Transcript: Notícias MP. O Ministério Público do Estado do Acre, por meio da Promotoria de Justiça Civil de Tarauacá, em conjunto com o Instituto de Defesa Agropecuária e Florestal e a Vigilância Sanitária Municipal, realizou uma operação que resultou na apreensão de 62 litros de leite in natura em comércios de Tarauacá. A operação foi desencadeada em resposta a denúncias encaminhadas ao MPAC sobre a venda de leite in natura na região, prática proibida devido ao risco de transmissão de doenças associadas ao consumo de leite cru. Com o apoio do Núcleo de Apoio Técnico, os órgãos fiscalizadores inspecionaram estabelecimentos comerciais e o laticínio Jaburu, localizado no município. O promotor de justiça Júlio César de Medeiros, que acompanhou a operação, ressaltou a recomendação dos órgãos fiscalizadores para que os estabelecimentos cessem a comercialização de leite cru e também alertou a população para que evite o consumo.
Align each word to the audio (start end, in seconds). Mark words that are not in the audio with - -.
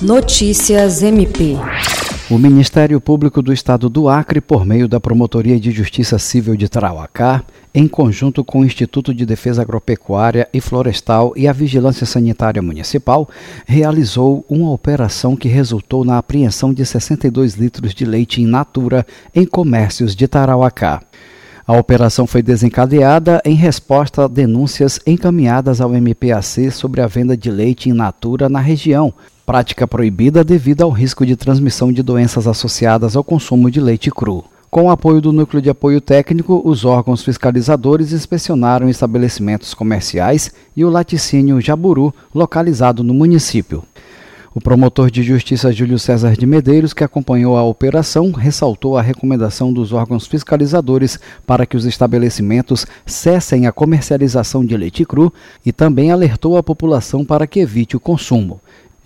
Notícias 0.00 1.02
MP. 1.02 1.56
O 2.30 2.38
Ministério 2.38 3.00
Público 3.00 3.42
do 3.42 3.52
Estado 3.52 3.88
do 3.88 4.08
Acre, 4.08 4.40
por 4.40 4.64
meio 4.64 4.86
da 4.86 5.00
Promotoria 5.00 5.58
de 5.58 5.72
Justiça 5.72 6.20
Civil 6.20 6.56
de 6.56 6.68
Tarauacá, 6.68 7.42
em 7.74 7.88
conjunto 7.88 8.44
com 8.44 8.60
o 8.60 8.64
Instituto 8.64 9.12
de 9.12 9.26
Defesa 9.26 9.62
Agropecuária 9.62 10.48
e 10.54 10.60
Florestal 10.60 11.32
e 11.34 11.48
a 11.48 11.52
Vigilância 11.52 12.06
Sanitária 12.06 12.62
Municipal, 12.62 13.28
realizou 13.66 14.44
uma 14.48 14.70
operação 14.70 15.34
que 15.34 15.48
resultou 15.48 16.04
na 16.04 16.16
apreensão 16.16 16.72
de 16.72 16.86
62 16.86 17.54
litros 17.54 17.92
de 17.92 18.04
leite 18.04 18.40
in 18.40 18.46
natura 18.46 19.04
em 19.34 19.44
comércios 19.44 20.14
de 20.14 20.28
Tarauacá. 20.28 21.02
A 21.66 21.76
operação 21.76 22.24
foi 22.24 22.40
desencadeada 22.40 23.42
em 23.44 23.54
resposta 23.56 24.26
a 24.26 24.28
denúncias 24.28 25.00
encaminhadas 25.04 25.80
ao 25.80 25.90
MPAC 25.90 26.70
sobre 26.70 27.00
a 27.00 27.08
venda 27.08 27.36
de 27.36 27.50
leite 27.50 27.90
in 27.90 27.94
natura 27.94 28.48
na 28.48 28.60
região, 28.60 29.12
prática 29.48 29.88
proibida 29.88 30.44
devido 30.44 30.82
ao 30.82 30.90
risco 30.90 31.24
de 31.24 31.34
transmissão 31.34 31.90
de 31.90 32.02
doenças 32.02 32.46
associadas 32.46 33.16
ao 33.16 33.24
consumo 33.24 33.70
de 33.70 33.80
leite 33.80 34.10
cru. 34.10 34.44
Com 34.70 34.82
o 34.84 34.90
apoio 34.90 35.22
do 35.22 35.32
Núcleo 35.32 35.62
de 35.62 35.70
Apoio 35.70 36.02
Técnico, 36.02 36.60
os 36.66 36.84
órgãos 36.84 37.24
fiscalizadores 37.24 38.12
inspecionaram 38.12 38.90
estabelecimentos 38.90 39.72
comerciais 39.72 40.52
e 40.76 40.84
o 40.84 40.90
laticínio 40.90 41.62
Jaburu, 41.62 42.12
localizado 42.34 43.02
no 43.02 43.14
município. 43.14 43.82
O 44.54 44.60
promotor 44.60 45.10
de 45.10 45.22
justiça 45.22 45.72
Júlio 45.72 45.98
César 45.98 46.36
de 46.36 46.44
Medeiros, 46.44 46.92
que 46.92 47.02
acompanhou 47.02 47.56
a 47.56 47.62
operação, 47.62 48.32
ressaltou 48.32 48.98
a 48.98 49.02
recomendação 49.02 49.72
dos 49.72 49.94
órgãos 49.94 50.26
fiscalizadores 50.26 51.18
para 51.46 51.64
que 51.64 51.76
os 51.76 51.86
estabelecimentos 51.86 52.86
cessem 53.06 53.66
a 53.66 53.72
comercialização 53.72 54.62
de 54.62 54.76
leite 54.76 55.06
cru 55.06 55.32
e 55.64 55.72
também 55.72 56.10
alertou 56.10 56.58
a 56.58 56.62
população 56.62 57.24
para 57.24 57.46
que 57.46 57.60
evite 57.60 57.96
o 57.96 58.00
consumo. 58.00 58.60